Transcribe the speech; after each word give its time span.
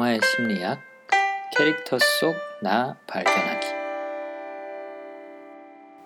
영화의 0.00 0.20
심리학, 0.24 0.80
캐릭터 1.54 1.98
속 1.98 2.34
나 2.62 2.96
발견하기. 3.06 3.66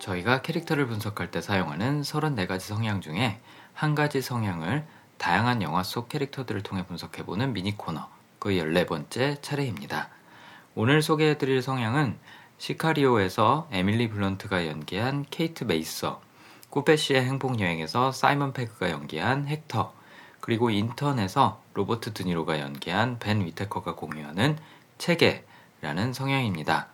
저희가 0.01 0.43
캐릭터를 0.43 0.87
분석할 0.87 1.31
때 1.31 1.41
사용하는 1.41 2.03
34가지 2.03 2.61
성향 2.61 3.01
중에 3.01 3.39
한 3.73 3.95
가지 3.95 4.21
성향을 4.21 4.85
다양한 5.17 5.63
영화 5.63 5.85
속 5.85 6.09
캐릭터들을 6.09 6.63
통해 6.63 6.85
분석해보는 6.85 7.53
미니 7.53 7.77
코너, 7.77 8.09
그 8.41 8.51
14번째 8.51 9.41
차례입니다. 9.43 10.09
오늘 10.75 11.01
소개해드릴 11.01 11.63
성향은 11.63 12.19
시카리오에서 12.59 13.69
에밀리 13.71 14.09
블런트가 14.09 14.67
연기한 14.67 15.25
케이트 15.31 15.63
메이서, 15.63 16.21
꾸뻬씨의 16.71 17.25
행복여행에서 17.25 18.11
사이먼 18.11 18.55
페그가 18.55 18.91
연기한 18.91 19.47
헥터, 19.47 19.95
그리고 20.45 20.69
인턴에서 20.69 21.63
로버트 21.73 22.13
드니로가 22.13 22.61
연기한 22.61 23.19
벤 23.19 23.41
위테커가 23.47 23.95
공유하는 23.95 24.59
체계라는 24.99 26.13
성향입니다. 26.13 26.89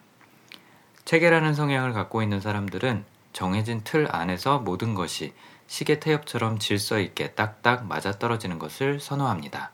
체계라는 1.04 1.54
성향을 1.54 1.92
갖고 1.92 2.22
있는 2.22 2.40
사람들은 2.40 3.04
정해진 3.32 3.80
틀 3.82 4.06
안에서 4.08 4.60
모든 4.60 4.94
것이 4.94 5.34
시계 5.66 5.98
태엽처럼 5.98 6.60
질서 6.60 7.00
있게 7.00 7.32
딱딱 7.32 7.86
맞아떨어지는 7.86 8.60
것을 8.60 9.00
선호합니다. 9.00 9.72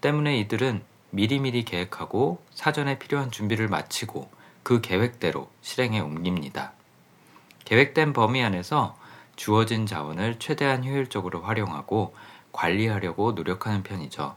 때문에 0.00 0.36
이들은 0.38 0.82
미리미리 1.10 1.64
계획하고 1.64 2.44
사전에 2.50 2.98
필요한 2.98 3.30
준비를 3.30 3.68
마치고 3.68 4.28
그 4.64 4.80
계획대로 4.80 5.48
실행에 5.62 6.00
옮깁니다. 6.00 6.72
계획된 7.64 8.12
범위 8.12 8.42
안에서 8.42 8.98
주어진 9.36 9.86
자원을 9.86 10.40
최대한 10.40 10.84
효율적으로 10.84 11.42
활용하고 11.42 12.12
관리하려고 12.54 13.32
노력하는 13.32 13.82
편이죠. 13.82 14.36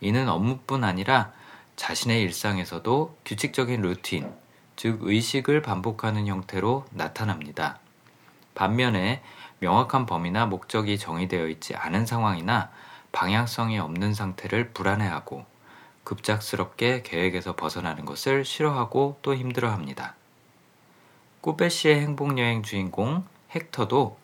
이는 0.00 0.28
업무뿐 0.28 0.84
아니라 0.84 1.32
자신의 1.76 2.20
일상에서도 2.22 3.16
규칙적인 3.24 3.80
루틴, 3.80 4.30
즉 4.76 4.98
의식을 5.02 5.62
반복하는 5.62 6.26
형태로 6.26 6.84
나타납니다. 6.90 7.78
반면에 8.54 9.22
명확한 9.60 10.06
범위나 10.06 10.46
목적이 10.46 10.98
정의되어 10.98 11.48
있지 11.48 11.74
않은 11.74 12.04
상황이나 12.04 12.70
방향성이 13.12 13.78
없는 13.78 14.12
상태를 14.12 14.70
불안해하고 14.70 15.46
급작스럽게 16.04 17.02
계획에서 17.02 17.56
벗어나는 17.56 18.04
것을 18.04 18.44
싫어하고 18.44 19.18
또 19.22 19.34
힘들어합니다. 19.34 20.14
꾸베시의 21.40 22.00
행복여행 22.00 22.62
주인공 22.62 23.24
헥터도 23.54 24.18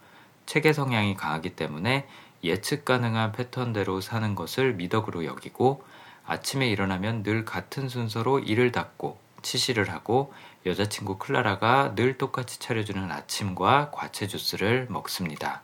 체계 0.47 0.73
성향이 0.73 1.15
강하기 1.15 1.57
때문에 1.57 2.07
예측 2.47 2.85
가능한 2.85 3.33
패턴대로 3.33 4.01
사는 4.01 4.35
것을 4.35 4.75
미덕으로 4.75 5.25
여기고 5.25 5.85
아침에 6.27 6.69
일어나면 6.69 7.23
늘 7.23 7.45
같은 7.45 7.89
순서로 7.89 8.41
이를 8.41 8.73
닫고 8.73 9.19
치실을 9.43 9.91
하고 9.91 10.33
여자친구 10.65 11.19
클라라가 11.19 11.95
늘 11.95 12.19
똑같이 12.19 12.59
차려주는 12.59 13.11
아침과 13.11 13.91
과채 13.93 14.27
주스를 14.27 14.87
먹습니다. 14.91 15.63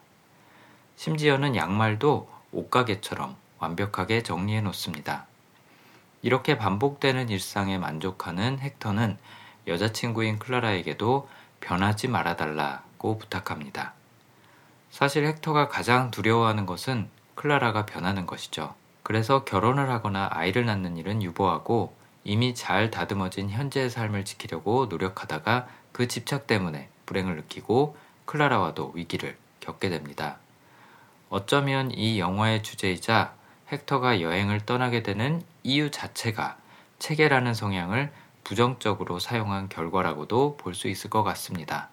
심지어는 0.96 1.56
양말도 1.56 2.28
옷가게처럼 2.52 3.36
완벽하게 3.58 4.22
정리해 4.22 4.60
놓습니다. 4.60 5.26
이렇게 6.22 6.56
반복되는 6.56 7.28
일상에 7.28 7.78
만족하는 7.78 8.60
헥터는 8.60 9.18
여자친구인 9.66 10.38
클라라에게도 10.38 11.28
변하지 11.60 12.08
말아달라고 12.08 13.18
부탁합니다. 13.18 13.94
사실 14.92 15.24
헥터가 15.24 15.68
가장 15.68 16.10
두려워하는 16.10 16.66
것은 16.66 17.08
클라라가 17.34 17.86
변하는 17.86 18.26
것이죠. 18.26 18.74
그래서 19.02 19.42
결혼을 19.42 19.88
하거나 19.88 20.28
아이를 20.30 20.66
낳는 20.66 20.98
일은 20.98 21.22
유보하고 21.22 21.96
이미 22.24 22.54
잘 22.54 22.90
다듬어진 22.90 23.48
현재의 23.48 23.88
삶을 23.88 24.26
지키려고 24.26 24.86
노력하다가 24.86 25.66
그 25.92 26.08
집착 26.08 26.46
때문에 26.46 26.90
불행을 27.06 27.36
느끼고 27.36 27.96
클라라와도 28.26 28.92
위기를 28.94 29.38
겪게 29.60 29.88
됩니다. 29.88 30.36
어쩌면 31.30 31.90
이 31.90 32.20
영화의 32.20 32.62
주제이자 32.62 33.32
헥터가 33.72 34.20
여행을 34.20 34.66
떠나게 34.66 35.02
되는 35.02 35.42
이유 35.62 35.90
자체가 35.90 36.58
체계라는 36.98 37.54
성향을 37.54 38.12
부정적으로 38.44 39.18
사용한 39.18 39.70
결과라고도 39.70 40.58
볼 40.58 40.74
수 40.74 40.88
있을 40.88 41.08
것 41.08 41.22
같습니다. 41.22 41.88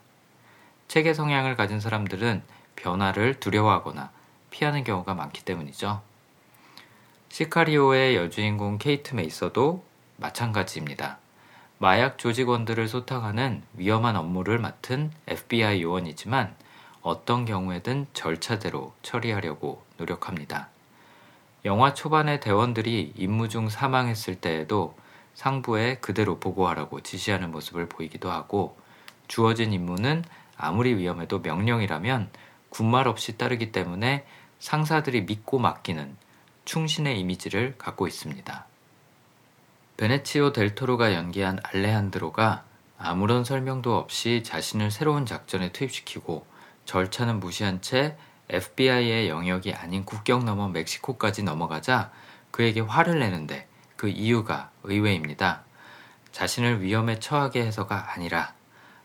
체계 0.89 1.13
성향을 1.13 1.55
가진 1.55 1.79
사람들은 1.79 2.43
변화를 2.81 3.40
두려워하거나 3.40 4.12
피하는 4.50 4.84
경우가 4.84 5.13
많기 5.13 5.44
때문이죠. 5.44 6.01
시카리오의 7.29 8.16
여주인공 8.16 8.78
케이트 8.78 9.13
메이서도 9.13 9.84
마찬가지입니다. 10.17 11.18
마약 11.78 12.18
조직원들을 12.18 12.88
소탕하는 12.88 13.62
위험한 13.75 14.16
업무를 14.16 14.59
맡은 14.59 15.12
FBI 15.28 15.81
요원이지만 15.81 16.53
어떤 17.01 17.45
경우에든 17.45 18.07
절차대로 18.13 18.94
처리하려고 19.01 19.81
노력합니다. 19.97 20.68
영화 21.66 21.94
초반의 21.94 22.39
대원들이 22.41 23.13
임무 23.16 23.47
중 23.47 23.69
사망했을 23.69 24.35
때에도 24.35 24.95
상부에 25.35 25.95
그대로 26.01 26.39
보고하라고 26.39 27.01
지시하는 27.01 27.51
모습을 27.51 27.88
보이기도 27.88 28.29
하고 28.29 28.78
주어진 29.29 29.72
임무는 29.72 30.25
아무리 30.57 30.95
위험해도 30.95 31.39
명령이라면 31.39 32.29
군말 32.69 33.07
없이 33.07 33.38
따르기 33.38 33.72
때문에 33.72 34.25
상사들이 34.59 35.22
믿고 35.24 35.59
맡기는 35.59 36.16
충신의 36.66 37.19
이미지를 37.19 37.75
갖고 37.78 38.07
있습니다. 38.07 38.66
베네치오 39.97 40.53
델토로가 40.53 41.13
연기한 41.13 41.59
알레한드로가 41.63 42.63
아무런 42.97 43.44
설명도 43.44 43.97
없이 43.97 44.44
자신을 44.44 44.91
새로운 44.91 45.25
작전에 45.25 45.72
투입시키고 45.72 46.46
절차는 46.85 47.40
무시한 47.40 47.81
채 47.81 48.18
FBI의 48.50 49.30
영역이 49.30 49.74
아닌 49.74 50.06
국경 50.06 50.46
넘어 50.46 50.68
멕시코까지 50.69 51.44
넘어가자 51.44 52.12
그에게 52.51 52.81
화를 52.81 53.19
내는데 53.19 53.68
그 53.96 54.07
이유가 54.09 54.72
의외입니다. 54.84 55.63
자신을 56.31 56.81
위험에 56.81 57.19
처하게 57.19 57.66
해서가 57.66 58.13
아니라 58.13 58.53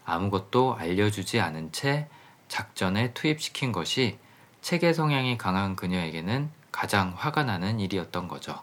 아무것도 0.05 0.77
알려주지 0.77 1.41
않은 1.41 1.73
채 1.73 2.09
작전에 2.55 3.13
투입시킨 3.15 3.73
것이 3.73 4.17
체계 4.63 4.93
성향이 4.93 5.37
강한 5.39 5.75
그녀에게는 5.75 6.51
가장 6.71 7.13
화가 7.17 7.43
나는 7.43 7.81
일이었던 7.81 8.29
거죠. 8.29 8.61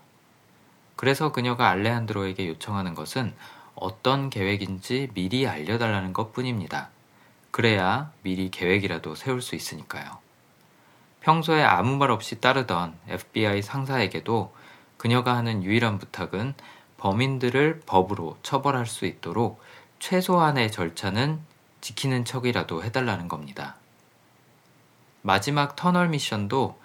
그래서 0.95 1.33
그녀가 1.33 1.67
알레한드로에게 1.67 2.47
요청하는 2.47 2.95
것은 2.95 3.35
어떤 3.75 4.29
계획인지 4.29 5.09
미리 5.13 5.45
알려달라는 5.45 6.13
것 6.13 6.31
뿐입니다. 6.31 6.87
그래야 7.51 8.13
미리 8.21 8.49
계획이라도 8.49 9.15
세울 9.15 9.41
수 9.41 9.55
있으니까요. 9.55 10.19
평소에 11.19 11.61
아무 11.61 11.97
말 11.97 12.11
없이 12.11 12.39
따르던 12.39 12.97
FBI 13.09 13.61
상사에게도 13.61 14.55
그녀가 14.95 15.35
하는 15.35 15.65
유일한 15.65 15.99
부탁은 15.99 16.53
범인들을 16.95 17.81
법으로 17.85 18.37
처벌할 18.41 18.85
수 18.85 19.05
있도록 19.05 19.61
최소한의 19.99 20.71
절차는 20.71 21.41
지키는 21.81 22.23
척이라도 22.23 22.85
해달라는 22.85 23.27
겁니다. 23.27 23.80
마지막 25.21 25.75
터널 25.75 26.09
미션도 26.09 26.79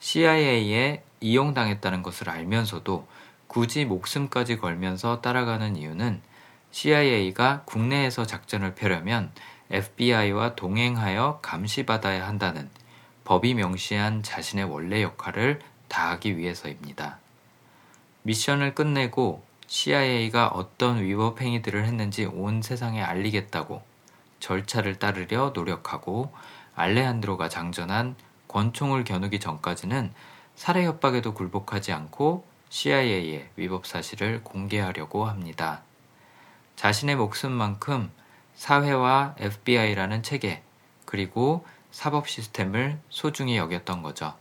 CIA에 0.00 1.02
이용당했다는 1.20 2.02
것을 2.02 2.30
알면서도 2.30 3.06
굳이 3.46 3.84
목숨까지 3.84 4.58
걸면서 4.58 5.20
따라가는 5.20 5.76
이유는 5.76 6.22
CIA가 6.70 7.62
국내에서 7.66 8.24
작전을 8.26 8.74
펴려면 8.74 9.30
FBI와 9.70 10.54
동행하여 10.54 11.40
감시받아야 11.42 12.26
한다는 12.26 12.70
법이 13.24 13.54
명시한 13.54 14.22
자신의 14.22 14.64
원래 14.64 15.02
역할을 15.02 15.60
다하기 15.88 16.38
위해서입니다. 16.38 17.18
미션을 18.22 18.74
끝내고 18.74 19.44
CIA가 19.66 20.48
어떤 20.48 21.02
위법 21.02 21.40
행위들을 21.40 21.84
했는지 21.84 22.24
온 22.24 22.62
세상에 22.62 23.02
알리겠다고 23.02 23.82
절차를 24.40 24.98
따르려 24.98 25.52
노력하고 25.54 26.32
알레한드로가 26.82 27.48
장전한 27.48 28.16
권총을 28.48 29.04
겨누기 29.04 29.38
전까지는 29.38 30.12
살해 30.56 30.84
협박에도 30.84 31.32
굴복하지 31.32 31.92
않고 31.92 32.44
CIA의 32.70 33.48
위법 33.56 33.86
사실을 33.86 34.42
공개하려고 34.42 35.26
합니다. 35.26 35.82
자신의 36.76 37.16
목숨만큼 37.16 38.10
사회와 38.54 39.36
FBI라는 39.38 40.22
체계, 40.22 40.62
그리고 41.04 41.64
사법 41.90 42.28
시스템을 42.28 42.98
소중히 43.10 43.56
여겼던 43.56 44.02
거죠. 44.02 44.34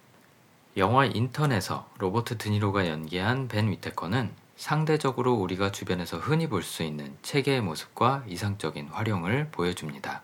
영화 0.77 1.05
인턴에서 1.05 1.89
로버트 1.97 2.37
드니로가 2.37 2.87
연기한 2.87 3.47
벤 3.49 3.69
위테커는 3.69 4.31
상대적으로 4.55 5.33
우리가 5.33 5.71
주변에서 5.71 6.17
흔히 6.17 6.47
볼 6.47 6.63
수 6.63 6.83
있는 6.83 7.15
체계의 7.21 7.61
모습과 7.61 8.23
이상적인 8.27 8.87
활용을 8.87 9.49
보여줍니다. 9.51 10.21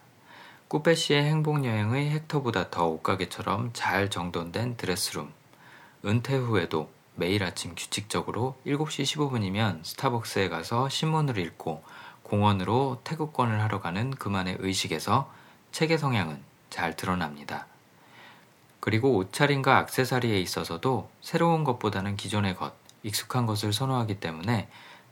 꾸페시의 0.69 1.23
행복여행의 1.23 2.09
헥터보다 2.11 2.69
더 2.69 2.87
옷가게처럼 2.87 3.69
잘 3.71 4.09
정돈된 4.09 4.75
드레스룸, 4.75 5.31
은퇴 6.03 6.35
후에도 6.35 6.89
매일 7.15 7.45
아침 7.45 7.73
규칙적으로 7.73 8.57
7시 8.65 9.03
15분이면 9.03 9.85
스타벅스에 9.85 10.49
가서 10.49 10.89
신문을 10.89 11.37
읽고 11.37 11.83
공원으로 12.21 12.99
태극권을 13.05 13.61
하러 13.61 13.79
가는 13.79 14.11
그만의 14.11 14.57
의식에서 14.59 15.31
책의 15.71 15.97
성향은 15.99 16.41
잘 16.69 16.97
드러납니다. 16.97 17.65
그리고 18.81 19.15
옷차림과 19.15 19.77
악세사리에 19.77 20.37
있어서도 20.41 21.09
새로운 21.21 21.63
것보다는 21.63 22.17
기존의 22.17 22.57
것, 22.57 22.73
익숙한 23.03 23.45
것을 23.45 23.71
선호하기 23.71 24.19
때문에 24.19 24.67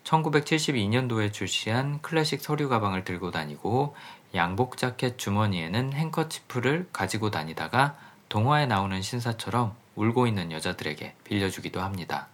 1972년도에 0.05 1.33
출시한 1.33 2.01
클래식 2.01 2.41
서류 2.41 2.69
가방을 2.69 3.03
들고 3.03 3.31
다니고 3.31 3.95
양복 4.33 4.77
자켓 4.77 5.17
주머니에는 5.17 5.93
행커치프를 5.93 6.89
가지고 6.93 7.31
다니다가 7.31 7.95
동화에 8.29 8.65
나오는 8.65 9.01
신사처럼 9.01 9.75
울고 9.95 10.27
있는 10.27 10.51
여자들에게 10.51 11.15
빌려주기도 11.23 11.81
합니다. 11.81 12.27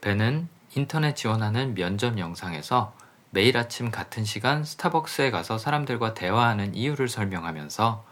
벤은 0.00 0.48
인턴에 0.74 1.14
지원하는 1.14 1.74
면접 1.74 2.18
영상에서 2.18 2.92
매일 3.30 3.56
아침 3.56 3.90
같은 3.90 4.24
시간 4.24 4.64
스타벅스에 4.64 5.30
가서 5.30 5.58
사람들과 5.58 6.14
대화하는 6.14 6.74
이유를 6.74 7.08
설명하면서 7.08 8.04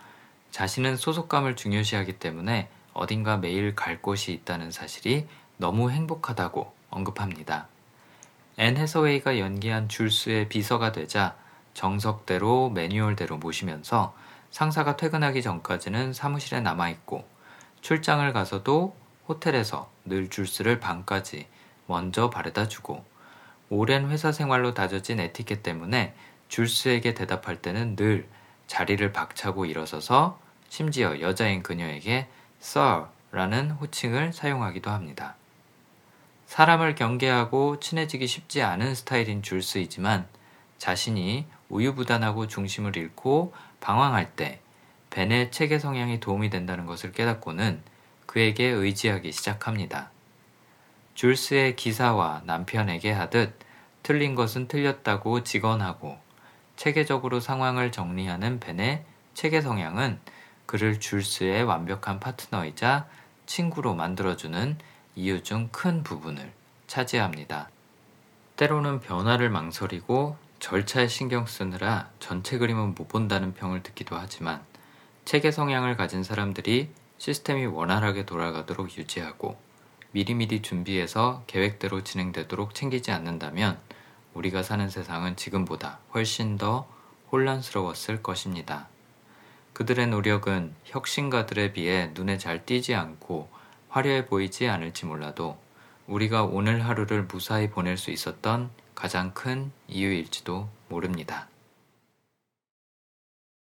자신은 0.50 0.96
소속감을 0.96 1.56
중요시하기 1.56 2.18
때문에 2.18 2.68
어딘가 2.92 3.36
매일 3.36 3.74
갈 3.74 4.00
곳이 4.00 4.32
있다는 4.32 4.70
사실이 4.70 5.26
너무 5.56 5.90
행복하다고 5.90 6.72
언급합니다. 6.90 7.68
앤 8.56 8.76
해서웨이가 8.76 9.38
연기한 9.38 9.88
줄스의 9.88 10.48
비서가 10.48 10.92
되자 10.92 11.36
정석대로 11.74 12.70
매뉴얼대로 12.70 13.38
모시면서 13.38 14.14
상사가 14.50 14.96
퇴근하기 14.96 15.42
전까지는 15.42 16.12
사무실에 16.12 16.60
남아있고 16.60 17.28
출장을 17.80 18.32
가서도 18.32 18.96
호텔에서 19.28 19.90
늘 20.04 20.30
줄스를 20.30 20.78
방까지 20.78 21.46
먼저 21.86 22.30
바래다 22.30 22.68
주고 22.68 23.04
오랜 23.70 24.08
회사 24.10 24.30
생활로 24.30 24.74
다져진 24.74 25.18
에티켓 25.18 25.62
때문에 25.62 26.14
줄스에게 26.48 27.14
대답할 27.14 27.60
때는 27.60 27.96
늘 27.96 28.28
자리를 28.66 29.12
박차고 29.12 29.64
일어서서 29.64 30.38
심지어 30.68 31.20
여자인 31.20 31.62
그녀에게 31.62 32.28
Sir라는 32.62 33.72
호칭을 33.72 34.32
사용하기도 34.32 34.90
합니다. 34.90 35.34
사람을 36.46 36.94
경계하고 36.94 37.80
친해지기 37.80 38.26
쉽지 38.26 38.62
않은 38.62 38.94
스타일인 38.94 39.42
줄스이지만 39.42 40.26
자신이 40.78 41.46
우유부단하고 41.68 42.46
중심을 42.46 42.96
잃고 42.96 43.54
방황할 43.80 44.32
때 44.36 44.60
벤의 45.10 45.50
체계 45.50 45.78
성향이 45.78 46.20
도움이 46.20 46.50
된다는 46.50 46.86
것을 46.86 47.12
깨닫고는 47.12 47.82
그에게 48.26 48.66
의지하기 48.66 49.32
시작합니다. 49.32 50.10
줄스의 51.14 51.76
기사와 51.76 52.42
남편에게 52.44 53.12
하듯 53.12 53.56
틀린 54.02 54.34
것은 54.34 54.68
틀렸다고 54.68 55.44
직언하고 55.44 56.18
체계적으로 56.76 57.40
상황을 57.40 57.92
정리하는 57.92 58.60
벤의 58.60 59.04
체계 59.34 59.60
성향은 59.60 60.18
그를 60.66 60.98
줄스의 60.98 61.62
완벽한 61.64 62.20
파트너이자 62.20 63.06
친구로 63.46 63.94
만들어주는 63.94 64.76
이유 65.16 65.42
중 65.42 65.68
큰 65.70 66.02
부분을 66.02 66.52
차지합니다. 66.86 67.68
때로는 68.56 69.00
변화를 69.00 69.48
망설이고 69.48 70.36
절차에 70.58 71.08
신경 71.08 71.46
쓰느라 71.46 72.10
전체 72.18 72.58
그림은 72.58 72.94
못 72.94 73.08
본다는 73.08 73.54
평을 73.54 73.82
듣기도 73.82 74.16
하지만 74.16 74.62
체계 75.24 75.50
성향을 75.50 75.96
가진 75.96 76.22
사람들이 76.24 76.90
시스템이 77.18 77.66
원활하게 77.66 78.26
돌아가도록 78.26 78.96
유지하고 78.98 79.56
미리미리 80.12 80.62
준비해서 80.62 81.42
계획대로 81.46 82.02
진행되도록 82.02 82.74
챙기지 82.74 83.10
않는다면 83.10 83.78
우리가 84.34 84.62
사는 84.62 84.88
세상은 84.88 85.36
지금보다 85.36 85.98
훨씬 86.12 86.58
더 86.58 86.88
혼란스러웠을 87.30 88.22
것입니다. 88.22 88.88
그들의 89.74 90.08
노력은 90.08 90.74
혁신가들에 90.84 91.72
비해 91.72 92.10
눈에 92.14 92.38
잘 92.38 92.64
띄지 92.64 92.94
않고 92.94 93.48
화려해 93.94 94.26
보이지 94.26 94.66
않을지 94.66 95.06
몰라도 95.06 95.56
우리가 96.08 96.42
오늘 96.42 96.84
하루를 96.84 97.28
무사히 97.30 97.70
보낼 97.70 97.96
수 97.96 98.10
있었던 98.10 98.70
가장 98.96 99.32
큰 99.34 99.70
이유일지도 99.86 100.68
모릅니다. 100.88 101.46